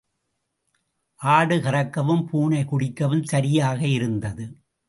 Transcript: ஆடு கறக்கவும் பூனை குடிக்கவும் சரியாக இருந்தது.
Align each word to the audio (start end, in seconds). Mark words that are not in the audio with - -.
ஆடு 1.19 1.57
கறக்கவும் 1.57 2.23
பூனை 2.25 2.65
குடிக்கவும் 2.65 3.23
சரியாக 3.23 3.81
இருந்தது. 3.87 4.45